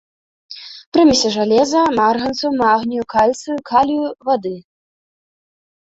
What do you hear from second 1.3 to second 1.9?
жалеза,